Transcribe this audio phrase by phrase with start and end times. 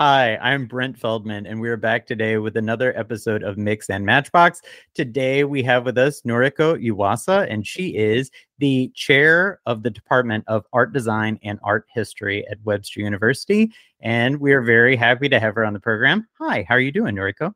[0.00, 4.62] Hi, I'm Brent Feldman, and we're back today with another episode of Mix and Matchbox.
[4.94, 10.44] Today we have with us Noriko Yuasa, and she is the chair of the Department
[10.46, 13.72] of Art Design and Art History at Webster University.
[13.98, 16.28] And we are very happy to have her on the program.
[16.38, 17.52] Hi, how are you doing, Noriko?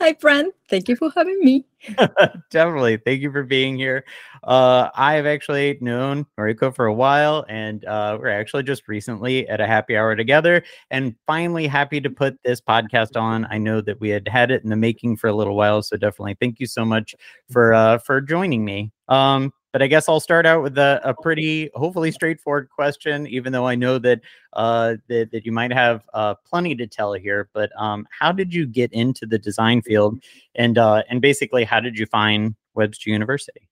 [0.00, 0.54] Hi, Brent.
[0.68, 1.64] Thank you for having me.
[2.50, 2.98] Definitely.
[2.98, 4.04] Thank you for being here.
[4.44, 9.48] Uh, I have actually known Noriko for a while, and uh, we're actually just recently
[9.48, 13.46] at a happy hour together and finally happy to put this podcast on.
[13.50, 15.96] I know that we had had it in the making for a little while, so
[15.96, 17.14] definitely thank you so much
[17.50, 18.92] for uh, for joining me.
[19.08, 23.26] Um, but I guess I'll start out with a, a pretty, hopefully, straightforward question.
[23.26, 24.22] Even though I know that
[24.54, 28.54] uh, that, that you might have uh, plenty to tell here, but um, how did
[28.54, 30.18] you get into the design field,
[30.54, 33.68] and uh, and basically, how did you find Webster University?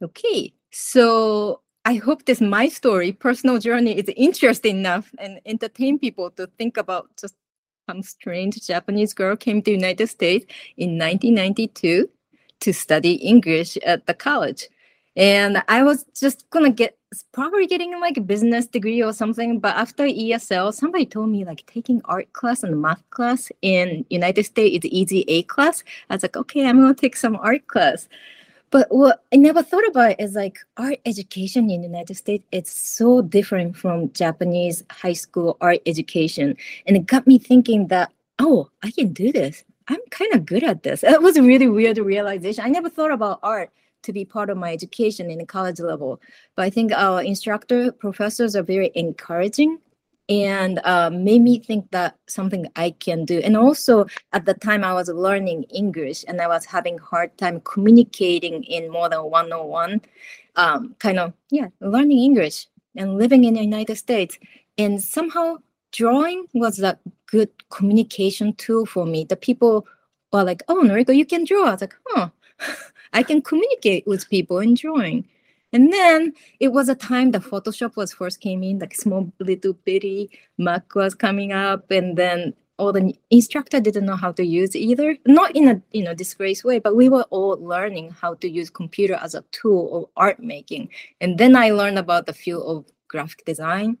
[0.00, 6.30] Okay, so I hope this my story, personal journey, is interesting enough and entertain people
[6.30, 7.34] to think about just
[7.90, 12.08] some strange Japanese girl came to United States in 1992
[12.64, 14.68] to study English at the college.
[15.16, 16.96] And I was just gonna get
[17.32, 19.60] probably getting like a business degree or something.
[19.60, 24.44] But after ESL, somebody told me like taking art class and math class in United
[24.44, 25.84] States is easy A class.
[26.10, 28.08] I was like, okay, I'm gonna take some art class.
[28.70, 32.44] But what I never thought about is like art education in the United States.
[32.50, 38.10] It's so different from Japanese high school art education, and it got me thinking that
[38.40, 39.62] oh, I can do this.
[39.88, 41.02] I'm kind of good at this.
[41.04, 42.64] It was a really weird realization.
[42.64, 43.70] I never thought about art
[44.04, 46.20] to be part of my education in the college level,
[46.56, 49.78] but I think our instructor professors are very encouraging
[50.28, 53.40] and uh, made me think that something I can do.
[53.40, 57.60] And also at the time I was learning English and I was having hard time
[57.60, 60.00] communicating in more than 101,
[60.56, 64.38] um, kind of, yeah, learning English and living in the United States.
[64.78, 65.56] And somehow
[65.94, 69.24] drawing was a good communication tool for me.
[69.24, 69.86] The people
[70.32, 72.28] were like, "Oh, Noriko, you can draw." I was like, "Huh,
[73.12, 75.24] I can communicate with people in drawing."
[75.72, 79.72] And then it was a time that Photoshop was first came in, like small little
[79.72, 84.74] bitty Mac was coming up, and then all the instructor didn't know how to use
[84.76, 85.16] either.
[85.26, 88.70] Not in a you know disgrace way, but we were all learning how to use
[88.70, 90.90] computer as a tool of art making.
[91.20, 93.98] And then I learned about the field of graphic design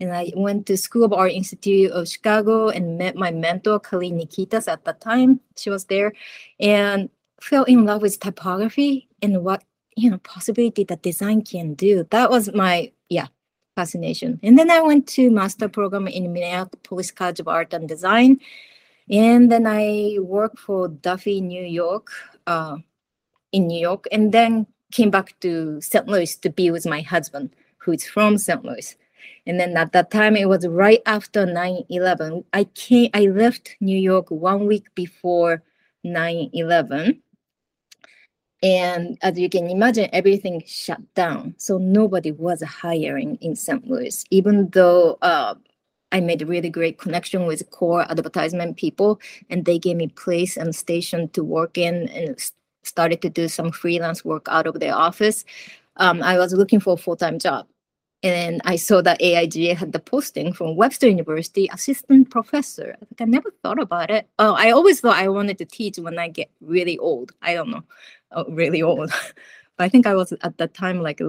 [0.00, 4.10] and I went to School of Art Institute of Chicago and met my mentor, Kali
[4.10, 5.40] Nikitas, at the time.
[5.56, 6.12] She was there
[6.58, 9.62] and fell in love with typography and what,
[9.96, 12.06] you know, possibility that design can do.
[12.10, 13.26] That was my, yeah,
[13.76, 14.40] fascination.
[14.42, 18.40] And then I went to master program in Minneapolis College of Art and Design.
[19.10, 22.08] And then I worked for Duffy New York,
[22.46, 22.78] uh,
[23.52, 26.06] in New York, and then came back to St.
[26.06, 28.64] Louis to be with my husband, who is from St.
[28.64, 28.96] Louis.
[29.50, 32.44] And then at that time, it was right after 9 11.
[32.52, 35.60] I came, I left New York one week before
[36.04, 37.20] 9 11.
[38.62, 41.56] And as you can imagine, everything shut down.
[41.58, 43.84] So nobody was hiring in St.
[43.90, 45.56] Louis, even though uh,
[46.12, 50.56] I made a really great connection with core advertisement people, and they gave me place
[50.56, 52.38] and station to work in and
[52.84, 55.44] started to do some freelance work out of their office.
[55.96, 57.66] Um, I was looking for a full time job.
[58.22, 62.96] And I saw that AIGA had the posting from Webster University, assistant professor.
[63.18, 64.28] I never thought about it.
[64.38, 67.32] Oh, I always thought I wanted to teach when I get really old.
[67.40, 67.82] I don't know,
[68.32, 69.10] oh, really old.
[69.76, 71.22] but I think I was at that time like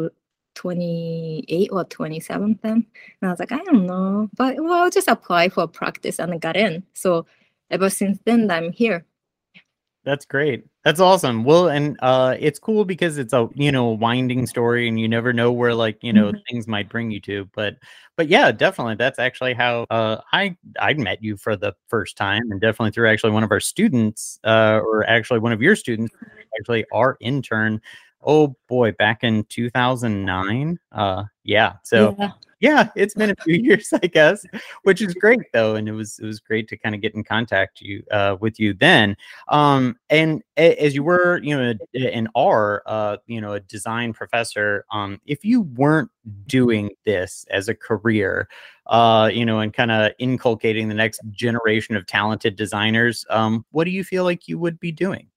[0.56, 2.74] 28 or 27 then.
[2.74, 2.86] And
[3.22, 4.30] I was like, I don't know.
[4.36, 6.84] But well, I'll just apply for practice and I got in.
[6.94, 7.26] So
[7.70, 9.06] ever since then, I'm here.
[10.04, 10.66] That's great.
[10.84, 11.44] That's awesome.
[11.44, 15.32] Well, and uh it's cool because it's a, you know, winding story and you never
[15.32, 16.40] know where like, you know, mm-hmm.
[16.50, 17.48] things might bring you to.
[17.54, 17.78] But
[18.18, 22.50] but yeah, definitely that's actually how uh I I met you for the first time
[22.50, 26.14] and definitely through actually one of our students uh or actually one of your students,
[26.60, 27.80] actually our intern.
[28.24, 30.80] Oh boy, back in 2009.
[30.92, 31.74] Uh yeah.
[31.84, 32.32] So yeah
[32.62, 34.46] yeah, it's been a few years, I guess,
[34.84, 37.24] which is great though, and it was it was great to kind of get in
[37.24, 39.18] contact you uh, with you then.
[39.50, 44.14] Um, and a, as you were, you know, an R, uh, you know, a design
[44.14, 46.12] professor, um, if you weren't
[46.46, 48.48] doing this as a career,
[48.86, 53.86] uh, you know, and kind of inculcating the next generation of talented designers, um, what
[53.86, 55.28] do you feel like you would be doing?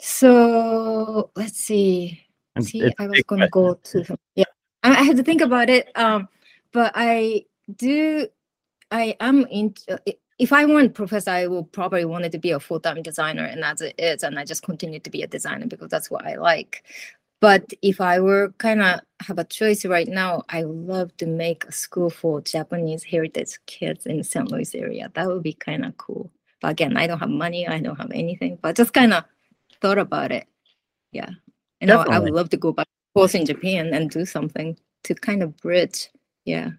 [0.00, 2.23] So let's see.
[2.60, 4.44] See, I was gonna go to yeah.
[4.82, 5.90] I had to think about it.
[5.96, 6.28] Um,
[6.72, 7.46] but I
[7.76, 8.28] do.
[8.90, 9.74] I am in.
[9.90, 9.98] Uh,
[10.38, 13.64] if I weren't professor, I would probably wanted to be a full time designer, and
[13.64, 16.36] as it is, and I just continue to be a designer because that's what I
[16.36, 16.84] like.
[17.40, 21.64] But if I were kind of have a choice right now, I love to make
[21.64, 24.50] a school for Japanese heritage kids in the St.
[24.50, 25.10] Louis area.
[25.14, 26.30] That would be kind of cool.
[26.62, 27.68] But again, I don't have money.
[27.68, 28.58] I don't have anything.
[28.62, 29.24] But just kind of
[29.80, 30.46] thought about it.
[31.12, 31.30] Yeah,
[31.80, 35.14] and I, I would love to go back course in Japan and do something to
[35.14, 36.10] kind of bridge.
[36.44, 36.70] Yeah.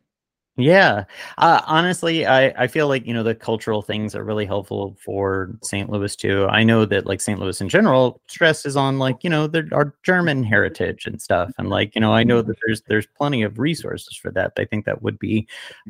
[0.58, 1.04] Yeah.
[1.38, 5.52] Uh, honestly, I, I feel like, you know, the cultural things are really helpful for
[5.64, 5.90] St.
[5.90, 6.48] Louis too.
[6.50, 7.38] I know that like St.
[7.42, 11.52] Louis in general stresses on like, you know, there our German heritage and stuff.
[11.58, 14.54] And like, you know, I know that there's there's plenty of resources for that.
[14.58, 15.46] I think that would be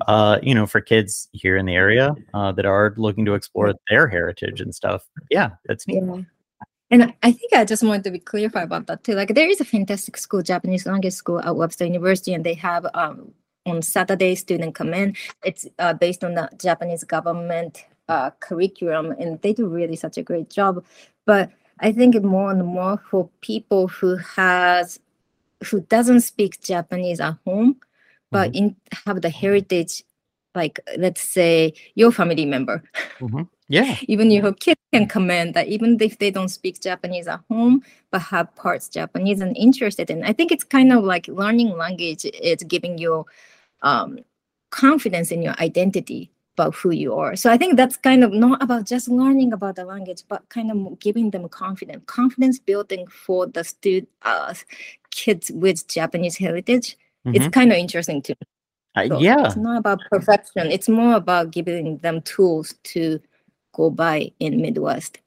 [0.08, 3.76] uh, you know, for kids here in the area uh that are looking to explore
[3.92, 5.08] their heritage and stuff.
[5.30, 6.02] Yeah, that's neat.
[6.04, 6.22] Yeah.
[6.92, 9.14] And I- think I just wanted to be clarify about that too.
[9.14, 12.86] Like there is a fantastic school, Japanese language school at Webster University, and they have
[12.94, 13.34] um,
[13.66, 15.16] on Saturday student come in.
[15.44, 20.24] It's uh, based on the Japanese government uh, curriculum, and they do really such a
[20.24, 20.84] great job.
[21.26, 21.50] But
[21.80, 25.00] I think more and more for people who has
[25.72, 27.78] who doesn't speak Japanese at home,
[28.32, 30.04] but in have the heritage,
[30.54, 32.84] like let's say your family member
[33.68, 33.98] Yeah.
[34.08, 38.22] even your kids can comment that even if they don't speak Japanese at home, but
[38.22, 40.24] have parts Japanese and interested in.
[40.24, 43.26] I think it's kind of like learning language is giving you
[43.82, 44.20] um,
[44.70, 47.36] confidence in your identity about who you are.
[47.36, 50.72] So I think that's kind of not about just learning about the language, but kind
[50.72, 54.54] of giving them confidence, confidence building for the student uh,
[55.12, 56.98] kids with Japanese heritage.
[57.26, 57.52] It's Mhm.
[57.52, 58.36] kind of interesting too.
[58.96, 59.46] Uh, So yeah.
[59.48, 60.72] It's not about perfection.
[60.72, 63.20] It's more about giving them tools to
[63.76, 65.20] go by in Midwest.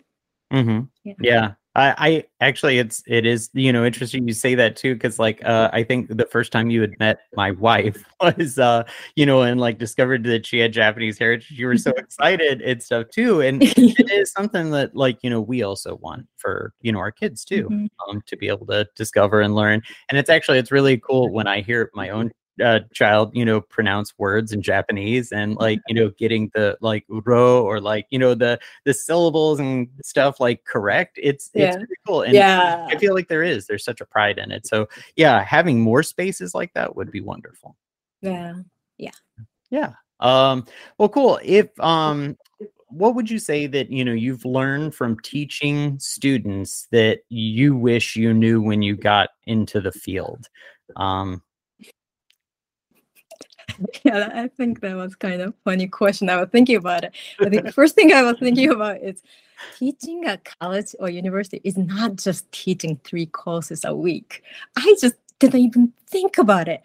[0.51, 1.15] hmm Yeah.
[1.21, 1.53] Yeah.
[1.77, 5.45] I, I actually it's it is you know interesting you say that too because like
[5.45, 8.83] uh I think the first time you had met my wife was uh
[9.15, 12.83] you know and like discovered that she had Japanese heritage you were so excited and
[12.83, 16.91] stuff too and it is something that like you know we also want for you
[16.91, 17.89] know our kids too Mhm.
[18.09, 21.47] um to be able to discover and learn and it's actually it's really cool when
[21.47, 25.95] I hear my own uh, child, you know, pronounce words in Japanese and like, you
[25.95, 30.65] know, getting the like ro or like, you know, the the syllables and stuff like
[30.65, 31.19] correct.
[31.23, 32.23] It's it's pretty cool.
[32.23, 32.87] And yeah.
[32.89, 33.67] I feel like there is.
[33.67, 34.67] There's such a pride in it.
[34.67, 37.77] So yeah, having more spaces like that would be wonderful.
[38.21, 38.55] Yeah.
[38.97, 39.11] Yeah.
[39.71, 39.93] Yeah.
[40.21, 40.67] Um,
[40.99, 41.39] well, cool.
[41.43, 42.37] If um
[42.91, 48.17] what would you say that you know you've learned from teaching students that you wish
[48.17, 50.49] you knew when you got into the field?
[50.97, 51.43] Um
[54.05, 56.31] Yeah, I think that was kind of funny question.
[56.31, 57.15] I was thinking about it.
[57.41, 59.23] I think the first thing I was thinking about is
[59.79, 64.43] teaching at college or university is not just teaching three courses a week.
[64.77, 66.83] I just didn't even think about it.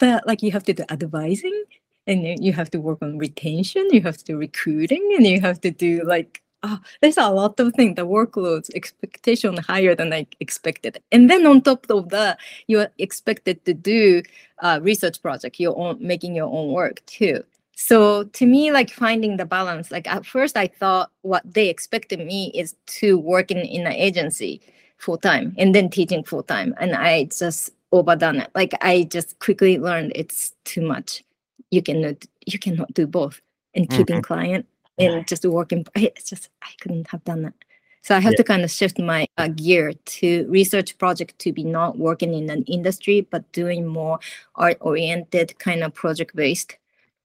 [0.00, 1.64] That like you have to do advising
[2.06, 5.60] and you- have to work on retention, you have to do recruiting, and you have
[5.62, 7.96] to do like oh, there's a lot of things.
[7.96, 12.90] The workloads expectation higher than I expected, and then on top of that, you are
[12.98, 14.22] expected to do
[14.60, 17.44] uh, research project, your own making your own work too.
[17.76, 22.20] So to me, like finding the balance, like at first I thought what they expected
[22.20, 24.60] me is to work in, in an agency
[24.98, 26.74] full time and then teaching full time.
[26.78, 28.50] And I just overdone it.
[28.54, 31.24] Like I just quickly learned it's too much.
[31.70, 33.40] You cannot you cannot do both
[33.74, 34.66] and keeping client
[34.98, 35.86] and just working.
[35.96, 37.54] It's just I couldn't have done that.
[38.02, 38.36] So I have Yeah.
[38.38, 42.50] to kind of shift my uh, gear to research project to be not working in
[42.50, 44.18] an industry, but doing more
[44.56, 46.76] art oriented kind of project based,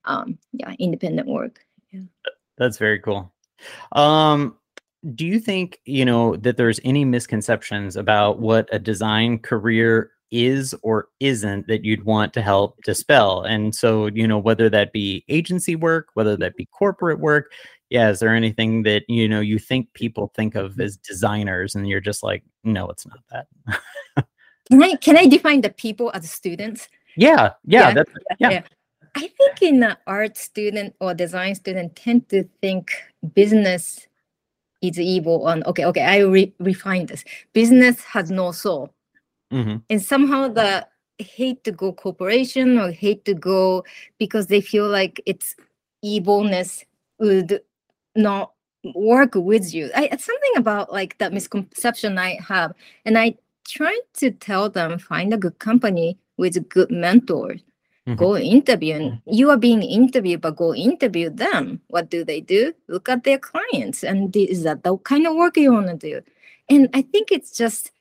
[0.05, 1.65] um, yeah, independent work.
[1.91, 2.01] Yeah.
[2.57, 3.31] That's very cool.
[3.91, 4.55] Um,
[5.15, 10.75] do you think, you know, that there's any misconceptions about what a design career is
[10.83, 13.43] or isn't that you'd want to help dispel?
[13.43, 17.51] And so, you know, whether that be agency work, whether that be corporate work,
[17.89, 21.87] yeah, is there anything that, you know, you think people think of as designers and
[21.87, 24.27] you're just like, no, it's not that.
[24.69, 26.87] Can I can I define the people as students?
[27.17, 27.93] yeah, yeah, Yeah.
[27.93, 28.61] that's Yeah.
[29.15, 32.91] I think in the art student or design student tend to think
[33.33, 34.07] business
[34.83, 37.23] is evil on okay, okay, I re- refine this.
[37.53, 38.93] Business has no soul.
[39.51, 40.87] Mhm, and somehow the
[41.19, 43.83] hate to go corporation or hate to go
[44.19, 45.55] because they feel like its
[46.01, 46.85] evilness
[47.19, 47.61] would
[48.15, 48.53] not
[48.95, 49.91] work with you.
[49.95, 52.73] I, it's something about like that misconception i have.
[53.05, 53.35] And i
[53.67, 57.61] try to tell them find a good company with good mentors.
[58.07, 58.17] Mhm.
[58.17, 58.95] go interview.
[58.95, 61.81] And you are being interviewed but go interview them.
[61.89, 62.73] What do they do?
[62.87, 66.21] Look at their clients and is that the kind of work you want to do?
[66.69, 67.91] And i think it's just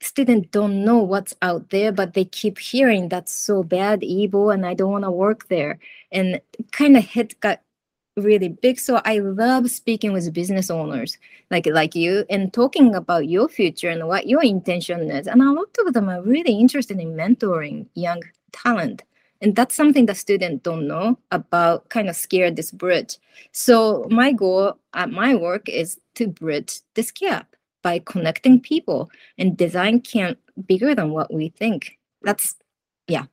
[0.00, 4.66] students don't know what's out there, but they keep hearing that's so bad, evil, and
[4.66, 5.78] I don't want to work there.
[6.10, 6.40] And
[6.72, 7.60] kind of hit got
[8.16, 8.78] really big.
[8.78, 11.16] So I love speaking with business owners
[11.50, 15.26] like like you and talking about your future and what your intention is.
[15.26, 19.02] And a lot of them are really interested in mentoring young talent.
[19.42, 23.16] And that's something that students don't know about kind of scare this bridge.
[23.52, 27.49] So my goal at my work is to bridge this gap
[27.82, 31.98] by connecting people and design can't bigger than what we think.
[32.22, 32.56] That's
[33.08, 33.24] yeah.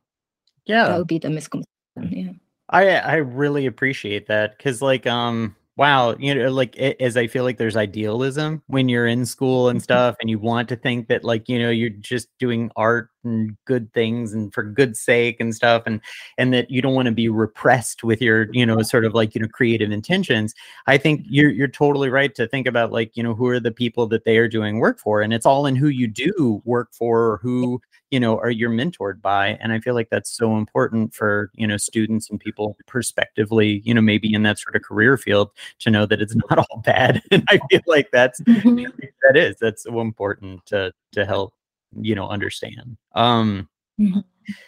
[0.65, 0.87] Yeah.
[0.87, 1.67] That would be the misconception.
[2.11, 2.31] Yeah.
[2.69, 7.27] I I really appreciate that because like um wow you know like it, as I
[7.27, 9.83] feel like there's idealism when you're in school and Mhm.
[9.83, 13.57] stuff and you want to think that like you know you're just doing art and
[13.65, 15.99] good things and for good sake and stuff and
[16.37, 19.33] and that you don't want to be repressed with your you know sort of like
[19.35, 20.53] you know creative intentions
[20.87, 23.71] I think you're you're totally right to think about like you know who are the
[23.71, 26.89] people that they are doing work for and it's all in who you do work
[26.93, 27.81] for or who
[28.11, 31.67] you know are you're mentored by and i feel like that's so important for you
[31.67, 35.89] know students and people prospectively you know maybe in that sort of career field to
[35.89, 38.85] know that it's not all bad and i feel like that's Mhm.
[39.23, 41.53] that is that's so important to to help
[42.01, 43.67] you know understand um
[43.99, 44.23] Mhm.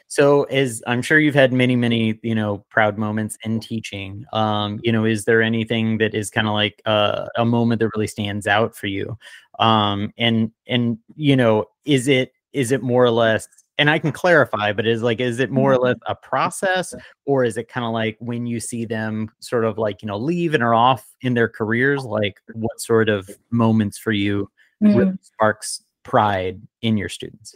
[0.08, 4.80] so as i'm sure you've had many many you know proud moments in teaching um
[4.84, 8.08] you know is there anything that is kind of like uh, a moment that really
[8.08, 9.18] stands out for you
[9.60, 13.48] um and and you know is it is it more or less
[13.78, 16.96] and i can clarify but is like is it more or less a process
[17.26, 20.18] or is it kind of like when you see them sort of like you know
[20.18, 24.50] leave and are off in their careers like what sort of moments for you
[24.82, 25.20] really Mm.
[25.24, 27.56] sparks pride in your students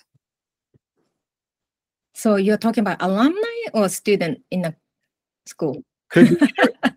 [2.14, 4.76] So you're talking about alumni or student in a
[5.46, 5.84] school?
[6.10, 6.54] could be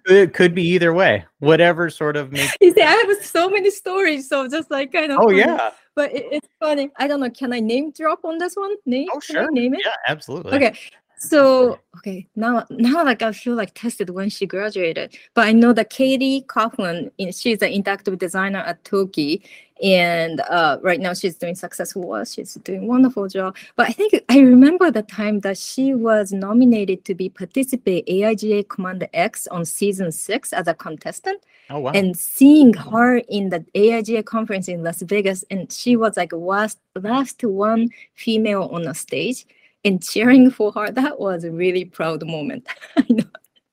[0.07, 3.71] it could be either way whatever sort of makes You see, I have so many
[3.71, 5.19] stories, so just like kind of.
[5.21, 5.39] oh funny.
[5.39, 6.91] yeah But it, it's funny.
[6.99, 7.31] I don't know.
[7.31, 8.75] Can I name drop on this one?
[8.85, 9.09] Name?
[9.15, 9.81] oh Can I sure name it?
[9.85, 10.77] yeah absolutely Okay.
[11.19, 15.17] So okay, now now like I feel like tested when she graduated.
[15.35, 19.43] But I know that Katie Coughlin, she's an interactive designer at TOKY,
[19.83, 22.29] and uh, right now she's doing successful work.
[22.29, 23.57] She's doing wonderful job.
[23.77, 28.69] But I think I remember the time that she was nominated to be participate AIGA
[28.69, 33.61] Command X on season six as a contestant oh wow and seeing her in the
[33.75, 38.95] AIGA conference in Las Vegas, and she was like last last one female on the
[38.95, 39.47] stage,
[39.87, 40.91] and cheering for her.
[40.91, 42.67] That was a really proud moment.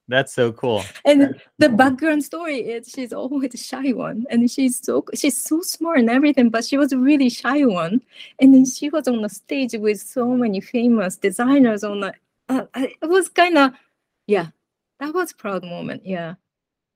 [0.09, 1.77] That's so cool And That's the cool.
[1.77, 6.09] background story is she's always a shy one, and she's so she's so smart and
[6.09, 8.01] everything, but she was a really shy one.
[8.39, 12.13] And then she was on the stage with so many famous designers on the.
[12.49, 13.71] Uh, I- it was kind of,
[14.27, 14.47] yeah,
[14.99, 16.05] that was proud moment.
[16.05, 16.35] Yeah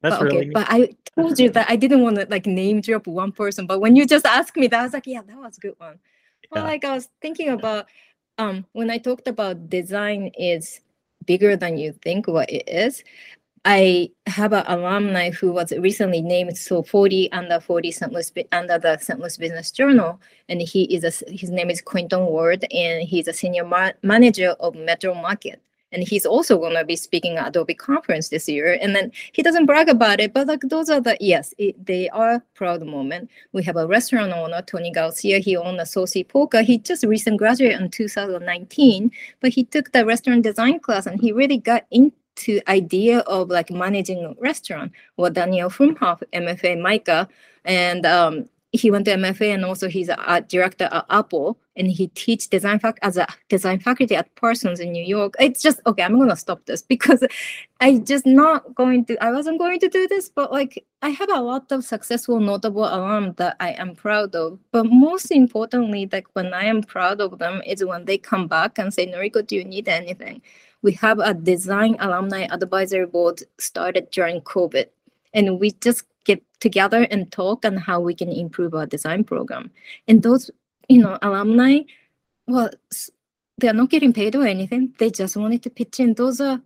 [0.03, 0.53] that's but okay, really neat.
[0.53, 3.65] but I told you that I didn't want to like name drop one person.
[3.65, 5.74] But when you just asked me that, I was like, yeah, that was a good
[5.79, 5.97] one.
[6.51, 6.69] Well, Yeah.
[6.69, 7.88] like I was thinking about
[8.38, 10.82] um when I talked about design is
[11.25, 13.03] bigger than you think what it is.
[13.65, 18.13] I have an alumni who was recently named so 40 under 40 St.
[18.13, 19.20] Louis under the St.
[19.20, 23.65] Business Journal, and he is a his name is Quinton Ward, and he's a senior
[23.65, 28.29] ma- manager of Metro Market, and he's also going to be speaking at Adobe conference
[28.29, 28.77] this year.
[28.82, 32.10] And then he doesn't brag about it, but like those are the yes, it, they
[32.10, 33.29] are proud moment.
[33.53, 35.39] We have a restaurant owner, Tony Garcia.
[35.39, 36.63] He owned a Saucy Porka.
[36.63, 41.32] He just recently graduated in 2019, but he took the restaurant design class and he
[41.32, 44.91] really got into idea of like managing a restaurant.
[45.15, 47.27] Or Daniel Frumhoff, MFA MICA,
[47.65, 52.07] and um, he went to MFA and also he's a director at Apple and he
[52.09, 55.36] teach design fac as a design faculty at Parsons in New York.
[55.39, 56.03] It's just okay.
[56.03, 57.24] I'm gonna stop this because
[57.81, 59.24] I just not going to.
[59.24, 62.83] I wasn't going to do this, but like I have a lot of successful, notable
[62.83, 64.59] alum that I am proud of.
[64.71, 68.77] But most importantly, like when I am proud of them is when they come back
[68.77, 70.41] and say, "Noriko, do you need anything?"
[70.81, 74.88] We have a design alumni advisory board started during COVID,
[75.33, 79.72] and we just get together and talk on how we can improve our design program.
[80.07, 80.51] And those,
[80.89, 81.79] you know, alumni,
[82.48, 82.69] well,
[83.57, 84.93] they're not getting paid or anything.
[85.00, 86.13] They just wanted to pitch in.
[86.13, 86.62] Those are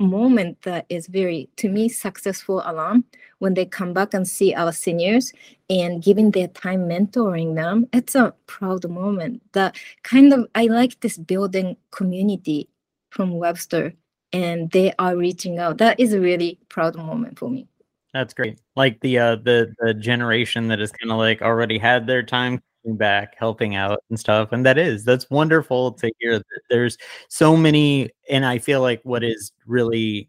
[0.00, 3.04] moment that is very to me successful alum
[3.38, 5.30] when they come back and see our seniors
[5.68, 10.98] and giving their time mentoring them it's a proud moment that kind of i like
[11.00, 12.66] this building community
[13.10, 13.92] from webster
[14.32, 17.66] and they are reaching out that is a really proud moment for me
[18.14, 18.58] That's great.
[18.76, 22.60] Like the uh the the generation that has kind of like already had their time
[22.82, 24.50] coming back, helping out and stuff.
[24.52, 26.96] And that is that's wonderful to hear that there's
[27.28, 30.28] so many and I feel like what is really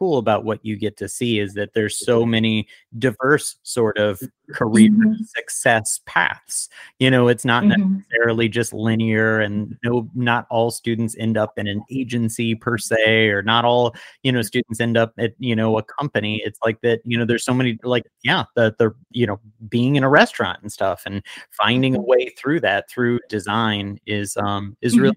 [0.00, 2.66] cool about what you get to see is that there's so many
[2.98, 4.18] diverse sort of
[4.54, 5.16] career Mhm.
[5.36, 6.70] success paths.
[6.98, 7.98] You know, it's not Mhm.
[7.98, 13.28] necessarily just linear and no not all students end up in an agency per se
[13.28, 16.40] or not all, you know, students end up at, you know, a company.
[16.46, 19.38] It's like that, you know, there's so many like yeah, the the you know,
[19.68, 24.34] being in a restaurant and stuff and finding a way through that through design is
[24.38, 25.14] um is really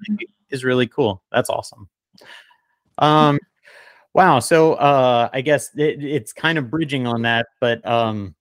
[0.50, 1.24] is really cool.
[1.32, 1.88] That's awesome.
[2.98, 3.40] Um
[4.14, 8.36] wow, so uh I guess it, it's kind of bridging on that, but um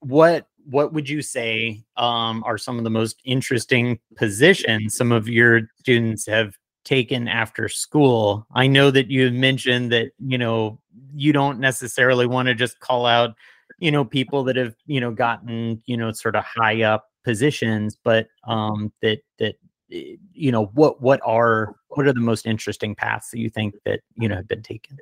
[0.00, 5.28] what what would you say um are some of the most interesting positions some of
[5.28, 8.46] your students have taken after school?
[8.54, 10.78] I know that you mentioned that, you know,
[11.14, 13.34] you don't necessarily want to just call out,
[13.78, 17.96] you know, people that have, you know, gotten, you know, sort of high up positions,
[18.04, 19.56] but um that that
[19.88, 24.00] you know, what what are what are the most interesting paths that you think that,
[24.16, 24.98] you know, have been taken?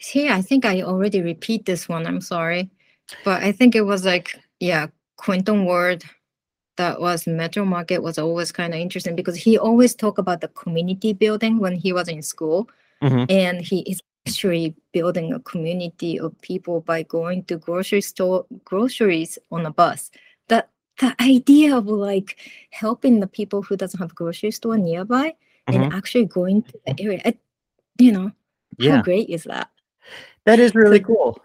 [0.00, 2.06] See, I think I already repeat this one.
[2.06, 2.70] I'm sorry,
[3.24, 4.86] but I think it was like yeah,
[5.16, 6.04] Quentin Ward.
[6.76, 10.48] That was Metro Market was always kind of interesting because he always talk about the
[10.48, 12.68] community building when he was in school,
[13.02, 13.30] Mhm.
[13.30, 19.38] and he is actually building a community of people by going to grocery store groceries
[19.50, 20.10] on a bus.
[20.98, 22.36] The idea of like
[22.70, 25.34] helping the people who doesn't have a grocery store nearby
[25.68, 25.74] Mhm.
[25.84, 27.34] and actually going to the area, I,
[27.98, 28.32] you know,
[28.78, 28.96] Yeah.
[28.96, 29.70] how great is that?
[30.44, 31.38] That is really So- cool.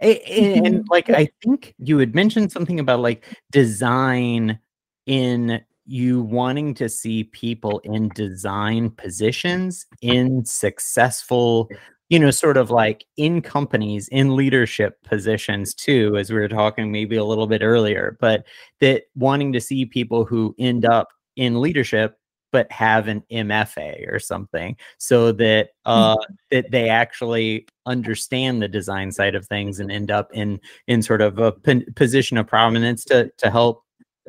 [0.00, 0.84] A- a- And, Mhm.
[0.90, 4.58] like I think you had mentioned something about like design
[5.06, 11.68] in you wanting to see people in design positions in successful,
[12.12, 16.92] you know, sort of like in companies, in leadership positions too, as we were talking
[16.92, 18.44] maybe a little bit earlier, but
[18.80, 22.18] that wanting to see people who end up in leadership
[22.50, 26.18] but have an MFA or something so that uh
[26.50, 31.22] that they actually understand the design side of things and end up in in sort
[31.22, 31.52] of a
[31.96, 33.84] position of prominence to to help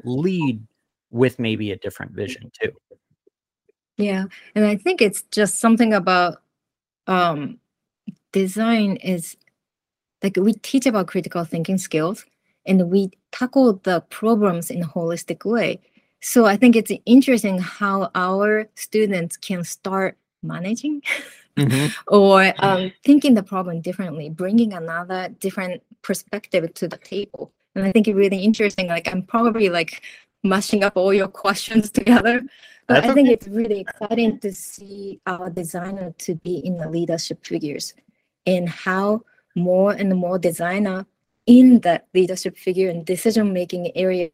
[0.06, 0.66] lead
[1.12, 2.72] with maybe a different vision too.
[3.98, 4.24] Yeah,
[4.56, 6.38] and I think it's just something about
[7.08, 7.60] um
[8.34, 9.38] design is
[10.22, 12.26] like we teach about critical thinking skills
[12.66, 15.80] and we tackle the problems in a holistic way.
[16.22, 21.02] So I think it's interesting how our students can start managing
[22.08, 27.52] or um, thinking the problem differently, bringing another different perspective to the table.
[27.76, 28.88] And I think it's really interesting.
[28.88, 30.02] Like I'm probably like
[30.44, 32.42] mashing up all your questions together,
[32.88, 37.46] but I think it's really exciting to see our designer to be in the leadership
[37.46, 37.94] figures
[38.46, 39.22] and how
[39.56, 41.06] more and more designer
[41.46, 44.30] in that leadership figure and decision making area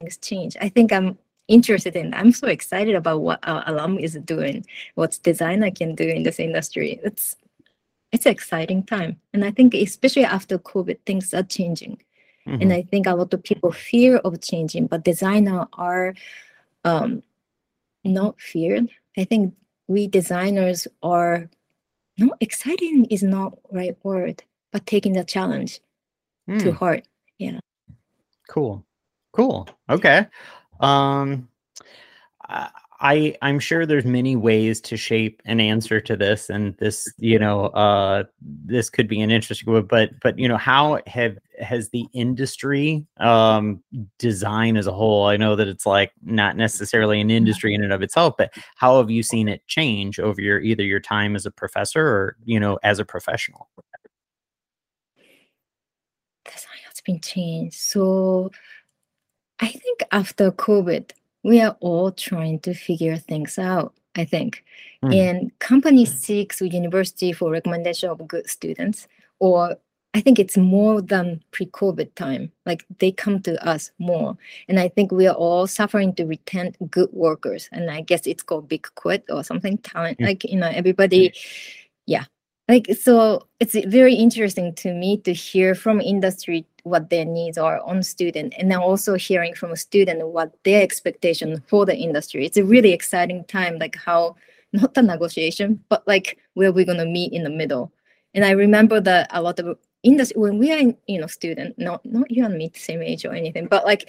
[0.00, 0.56] things change.
[0.60, 2.14] I think I'm interested in.
[2.14, 6.38] I'm so excited about what our alum is doing, what designer can do in this
[6.38, 7.00] industry.
[7.02, 7.36] It's
[8.12, 12.02] it's an exciting time, and I think especially after COVID, things are changing,
[12.46, 12.72] and Mhm.
[12.72, 16.14] I think a lot of people fear of changing, but designer are
[16.84, 17.22] um,
[18.02, 18.88] not feared.
[19.16, 19.54] I think
[19.86, 21.50] we designers are
[22.20, 25.80] no exciting is not right word, but taking the challenge
[26.58, 26.78] to Mm,
[27.38, 27.60] Yeah.
[28.48, 28.84] cool.
[29.32, 29.68] Cool.
[29.88, 30.26] Okay.
[30.80, 31.48] Um
[32.48, 32.70] I
[33.02, 37.38] I- I'm sure there's many ways to shape an answer to this and this, you
[37.38, 41.88] know, uh this could be an interesting one, but but you know, how have has
[41.90, 43.82] the industry um
[44.18, 45.26] design as a whole?
[45.26, 48.98] I know that it's like not necessarily an industry in and of itself, but how
[48.98, 52.58] have you seen it change over your either your time as a professor or, you
[52.60, 53.68] know, as a professional?
[56.44, 57.76] design has been changed.
[57.76, 58.50] So
[59.60, 61.10] I think after COVID,
[61.42, 63.94] we are all trying to figure things out.
[64.16, 64.64] I think,
[65.04, 65.14] Mhm.
[65.14, 69.06] and company seeks university for recommendation of good students,
[69.38, 69.76] or
[70.12, 72.50] I think it's more than pre-COVID time.
[72.66, 74.36] Like they come to us more,
[74.68, 77.68] and I think we are all suffering to retain good workers.
[77.72, 79.78] And I guess it's called big quit or something.
[79.78, 80.26] Talent, Mm.
[80.26, 81.32] like you know, everybody,
[82.06, 82.24] yeah,
[82.70, 87.80] like so it's very interesting to me to hear from industry what their needs are
[87.80, 92.46] on student and then also hearing from a student what their expectation for the industry
[92.46, 94.34] it's a really exciting time like how
[94.72, 97.92] not the negotiation but like where we're going to meet in the middle
[98.34, 101.78] and i remember that a lot of industry when we are in, you know student
[101.78, 104.08] not not you and me the same age or anything but like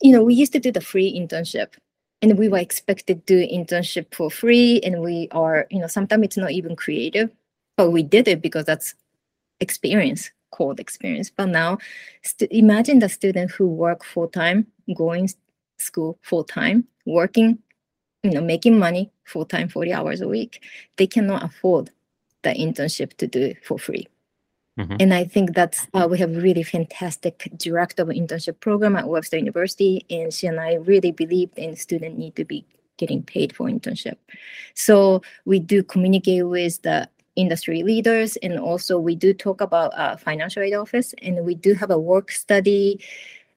[0.00, 1.72] you know we used to do the free internship
[2.20, 6.24] and we were expected to do internship for free and we are you know sometimes
[6.24, 7.30] it's not even creative
[7.76, 8.94] but we did it because that's
[9.60, 11.32] experience called experience.
[11.34, 11.78] But now
[12.22, 15.28] stu- imagine the student who work full time going
[15.78, 17.58] school full time working
[18.22, 20.62] you know making money full time 40 hours a week.
[20.96, 21.90] They cannot afford
[22.42, 24.06] the internship to do for free
[24.78, 24.96] mm-hmm.
[25.00, 29.08] and i think that's uh, we have a really fantastic director of internship program at
[29.08, 32.64] webster university and she and i really believe in student need to be
[32.98, 34.16] getting paid for internship
[34.74, 40.16] so we do communicate with the industry leaders and also we do talk about uh,
[40.16, 43.00] financial aid office and we do have a work study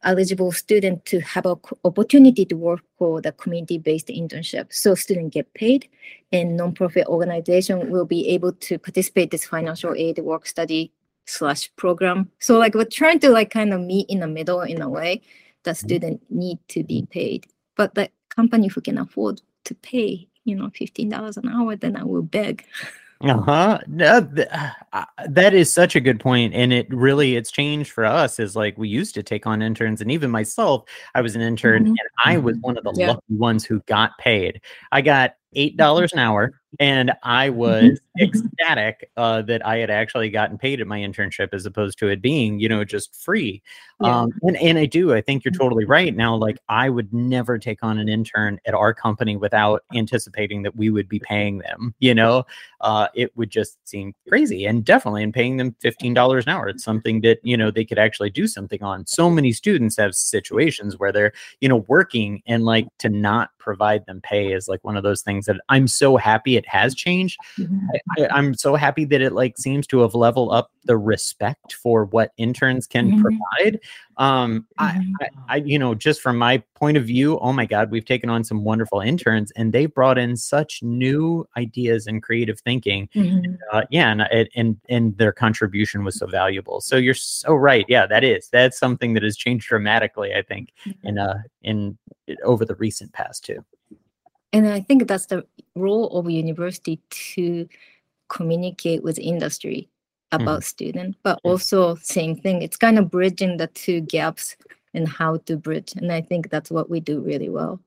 [0.06, 4.72] eligible student to have an opportunity to work for the community-based internship.
[4.72, 5.90] So students get paid
[6.32, 10.92] and nonprofit organization will be able to participate this financial aid work study
[11.26, 12.30] slash program.
[12.40, 15.22] So like we're trying to like kind of meet in the middle in a way
[15.64, 15.88] the mm-hmm.
[15.88, 17.48] student need to be paid.
[17.76, 22.04] But the company who can afford to pay, you know, $15 an hour, then I
[22.04, 22.66] will beg.
[23.22, 24.48] uh-huh no, th-
[24.92, 28.58] uh, that is such a good point and it really it's changed for us is
[28.58, 30.84] like we used to take on interns and even myself
[31.16, 31.92] i was an intern mm-hmm.
[31.92, 33.08] and i was one of the yeah.
[33.08, 34.60] lucky ones who got paid
[34.92, 37.58] i got eight dollars an hour and I mm-hmm.
[37.58, 42.08] was ecstatic uh, that I had actually gotten paid at my internship as opposed to
[42.08, 43.62] it being, you know, just free.
[44.02, 44.22] Yeah.
[44.22, 45.14] Um, and and I do.
[45.14, 45.62] I think you're mm-hmm.
[45.62, 46.16] totally right.
[46.16, 50.76] Now, like I would never take on an intern at our company without anticipating that
[50.76, 51.96] we would be paying them.
[52.00, 52.46] You know,
[52.82, 56.68] uh, it would just seem crazy, and definitely in paying them fifteen dollars an hour,
[56.68, 59.06] it's something that you know they could actually do something on.
[59.08, 64.06] So many students have situations where they're you know working and like to not provide
[64.06, 67.40] them pay is like one of those things that I'm so happy it has changed.
[67.58, 67.88] Mm-hmm.
[68.18, 72.06] I, am so happy that it like seems to have leveled up the respect for
[72.06, 73.22] what interns can mm-hmm.
[73.22, 73.80] provide.
[74.18, 75.12] Um, mm-hmm.
[75.20, 78.30] I, I, you know, just from my point of view, oh my God, we've taken
[78.30, 83.10] on some wonderful interns, and they brought in such new ideas and creative thinking.
[83.16, 83.56] Mm-hmm.
[83.72, 86.82] Uh, yeah, and, and and their contribution was so valuable.
[86.82, 87.86] So you're so right.
[87.88, 90.34] Yeah, that is that's something that has changed dramatically.
[90.34, 90.70] I think
[91.04, 91.98] in uh in
[92.44, 93.64] over the recent past too.
[94.56, 97.68] And I think that's the role of university to
[98.30, 99.90] communicate with industry
[100.32, 100.64] about mm.
[100.64, 102.62] student, but also same thing.
[102.62, 104.56] It's kind of bridging the two gaps
[104.94, 105.94] and how to bridge.
[105.98, 107.82] And I think that's what we do really well.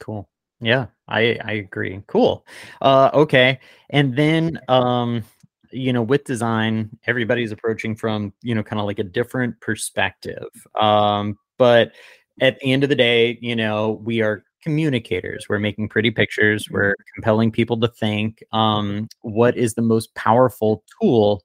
[0.00, 0.26] Cool.
[0.60, 2.02] Yeah, I I agree.
[2.06, 2.46] Cool.
[2.80, 3.60] Uh okay.
[3.90, 5.22] And then um
[5.70, 10.48] you know with design everybody's approaching from you know kind of like a different perspective
[10.80, 11.92] um but
[12.40, 15.46] at the end of the day you know we are communicators.
[15.48, 16.64] We're making pretty pictures.
[16.64, 16.74] Mm-hmm.
[16.74, 18.42] We're compelling people to think.
[18.52, 21.42] Um, what is the most powerful tool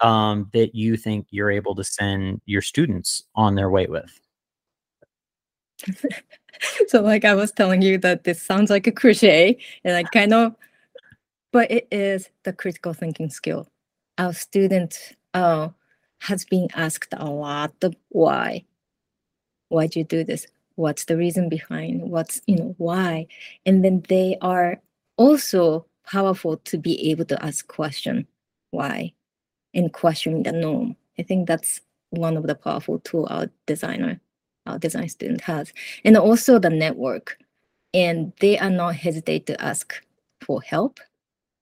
[0.00, 4.20] um, that you think you're able to send your students on their way with?
[6.88, 10.34] so, like I was telling you, that this sounds like a cliche, and I kind
[10.34, 10.56] of,
[11.52, 13.68] but it is the critical thinking skill.
[14.18, 15.68] Our student uh,
[16.20, 18.64] has been asked a lot of why.
[19.68, 20.46] Why'd you do this?
[20.78, 23.26] What's the reason behind what's you know why
[23.66, 24.80] and then they are
[25.16, 28.26] also powerful to be able to ask question
[28.70, 29.12] why
[29.74, 30.96] and questioning the norm.
[31.18, 34.20] I think that's one of the powerful tool our designer
[34.66, 35.72] our design student has
[36.04, 37.38] and also the network.
[37.94, 39.94] And they are not hesitate to ask
[40.42, 41.00] for help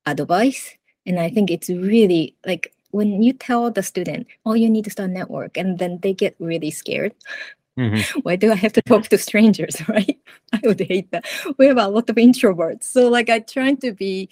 [0.07, 0.77] advice
[1.07, 4.91] and i think it's really like when you tell the student oh you need to
[4.91, 7.13] start network and then they get really scared
[7.79, 8.21] Mm-hmm.
[8.23, 10.19] Why do I have to talk to strangers, right?
[10.53, 11.27] I would hate that.
[11.59, 12.85] We have a lot of introverts.
[12.85, 14.29] So like I try to be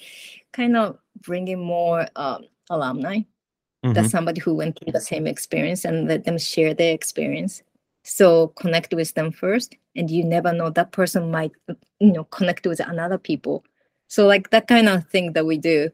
[0.52, 3.92] kind of bringing more um, alumni mm-hmm.
[3.92, 7.62] that somebody who went through the same experience and let them share their experience.
[8.04, 11.52] So connect with them first and you never know that person might
[12.00, 13.64] you know connect with another people.
[14.08, 15.90] So like that kind of thing that we do.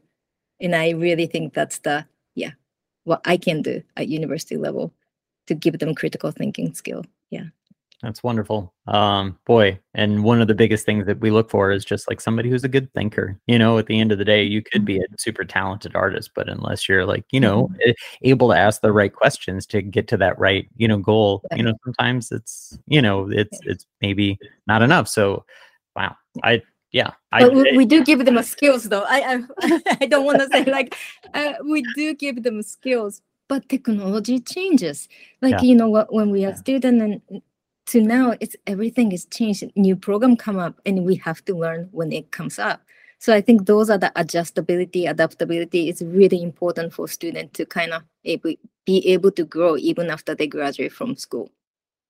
[0.59, 2.51] And I really think that's the yeah,
[3.03, 4.93] what I can do at university level
[5.47, 7.45] to give them critical thinking skill yeah.
[8.01, 8.73] That's wonderful.
[8.87, 12.19] Um boy and one of the biggest things that we look for is just like
[12.19, 14.83] somebody who's a good thinker you know at the end of the day you could
[14.83, 17.91] be a super talented artist but unless you're like you know mm-hmm.
[18.23, 21.63] able to ask the right questions to get to that right you know goal you
[21.63, 25.07] know sometimes it's you know it's it's maybe not enough.
[25.07, 25.45] So
[25.95, 29.05] wow i yeah I, but we, we, do give them skills though.
[29.07, 30.97] I i, I don't want to say like
[31.33, 35.09] uh, we do give them skills but technology changes.
[35.41, 35.61] Like yeah.
[35.61, 36.63] you know what when we are yeah.
[36.63, 37.41] student and
[37.87, 39.69] to now it's everything is changed.
[39.75, 42.81] New program come up and we have to learn when it comes up.
[43.19, 47.91] So i think those are the adjustability adaptability is really important for students to kind
[47.91, 48.53] of able,
[48.85, 51.51] be able to grow even after they graduate from school.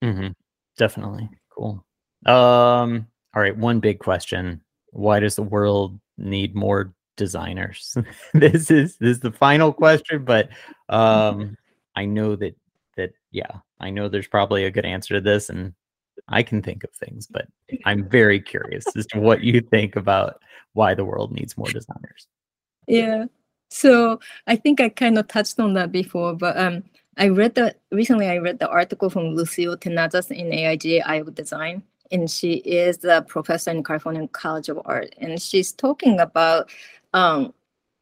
[0.03, 0.33] Mm-hmm.
[0.77, 1.27] definitely.
[1.49, 1.83] Cool.
[2.27, 4.61] Um all right one big question.
[4.91, 7.97] Why does the world need more designers?
[8.33, 10.49] this is this is the final question, but
[10.89, 11.57] um,
[11.95, 12.55] I know that
[12.97, 15.73] that yeah, I know there's probably a good answer to this, and
[16.27, 17.47] I can think of things, but
[17.85, 20.41] I'm very curious as to what you think about
[20.73, 22.27] why the world needs more designers.
[22.87, 23.25] Yeah.
[23.69, 26.83] So I think I kind of touched on that before, but um,
[27.17, 31.83] I read the recently I read the article from Lucille Tenazas in Eye on Design,
[32.11, 36.69] and she is a professor in California College of Art, and she's talking about
[37.13, 37.53] um,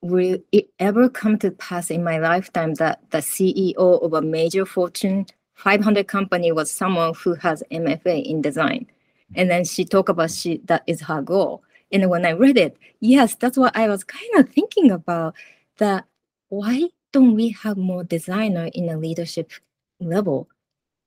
[0.02, 4.66] will it ever come to pass in my lifetime that the CEO of a major
[4.66, 8.88] Fortune 500 company was someone who has MFA in design?
[9.36, 11.64] And then she talked about she that is her goal.
[11.92, 15.36] And when I read it, yes, that's what I was kind of thinking about.
[15.78, 16.06] That
[16.50, 19.52] why don't we have more designer in a leadership
[20.00, 20.50] level?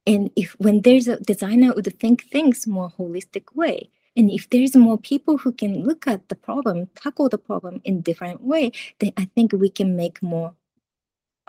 [0.06, 4.77] And if when there's a designer would think things more holistic way, and if there's
[4.77, 9.12] more people who can look at the problem, tackle the problem in different way, then
[9.16, 10.55] I think we can make more.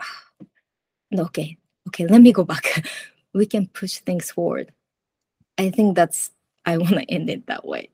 [1.18, 2.86] okay, okay, let me go back.
[3.34, 4.72] we can push things forward.
[5.58, 6.30] I think that's
[6.64, 7.90] I want to end it that way.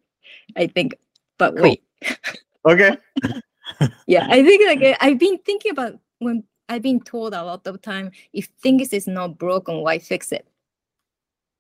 [0.56, 0.94] I think,
[1.38, 1.62] but cool.
[1.64, 1.82] wait.
[2.64, 2.96] okay.
[4.06, 7.82] yeah, I think like I've been thinking about when I've been told a lot of
[7.82, 10.46] time if things is not broken, why fix it?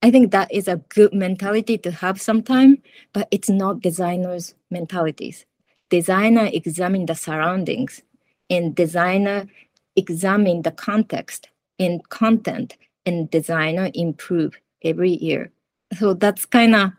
[0.02, 2.82] I think that is a good mentality to have sometime,
[3.12, 5.44] but it's not designers' mentalities.
[5.90, 8.02] Designer examine the surroundings
[8.48, 9.46] and designer
[9.96, 15.50] examine the context and content and designer improve every year.
[15.98, 16.92] So that's kind of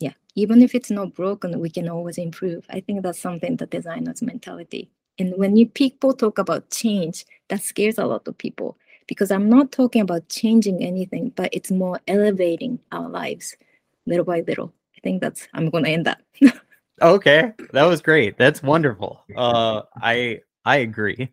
[0.00, 2.64] yeah, even if it's not broken, we can always improve.
[2.70, 4.90] I think that's something the designer's mentality.
[5.18, 8.78] And when you people talk about change, that scares a lot of people
[9.10, 13.56] because I'm not talking about changing anything, but it's more elevating our lives
[14.06, 14.72] little by little.
[14.96, 16.22] I think that's I'm going to end that.
[17.02, 18.38] okay, that was great.
[18.38, 19.24] That's wonderful.
[19.36, 21.28] Uh, I I agree.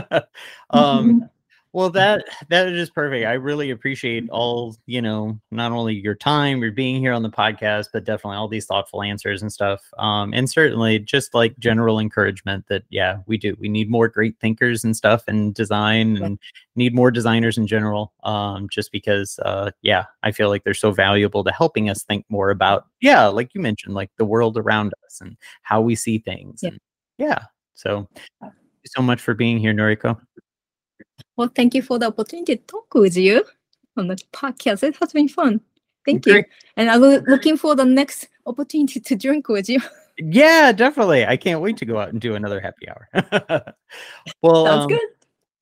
[0.70, 1.28] um.
[1.74, 3.26] Well, that that is perfect.
[3.26, 7.30] I really appreciate all you know, not only your time, your being here on the
[7.30, 9.80] podcast, but definitely all these thoughtful answers and stuff.
[9.98, 13.56] Um, and certainly just like general encouragement that yeah, we do.
[13.58, 16.38] We need more great thinkers and stuff and design, and
[16.76, 18.12] need more designers in general.
[18.22, 22.26] Um, just because uh, yeah, I feel like they're so valuable to helping us think
[22.28, 26.18] more about yeah, like you mentioned, like the world around us and how we see
[26.18, 26.60] things.
[26.62, 26.68] Yeah.
[26.68, 26.80] And,
[27.16, 27.38] yeah.
[27.74, 28.08] So,
[28.42, 28.52] thank
[28.84, 30.20] you so much for being here, Noriko.
[31.36, 33.44] Well, thank you for the opportunity to talk with you
[33.96, 34.82] on the podcast.
[34.82, 35.60] It has been fun.
[36.04, 36.36] Thank Great.
[36.36, 36.44] you.
[36.76, 39.80] And I'm looking for the next opportunity to drink with you.
[40.18, 41.24] Yeah, definitely.
[41.24, 43.08] I can't wait to go out and do another happy hour.
[44.42, 45.08] well, sounds um, good.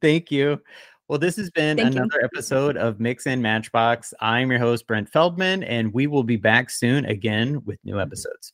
[0.02, 0.60] Thank you.
[1.06, 2.24] Well, this has been thank another you.
[2.24, 4.12] episode of Mix and Matchbox.
[4.20, 8.52] I'm your host, Brent Feldman, and we will be back soon again with new episodes.